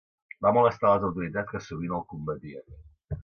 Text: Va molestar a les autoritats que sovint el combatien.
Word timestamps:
Va 0.45 0.51
molestar 0.55 0.87
a 0.91 0.93
les 0.93 1.05
autoritats 1.09 1.51
que 1.53 1.63
sovint 1.67 1.95
el 1.99 2.03
combatien. 2.15 2.79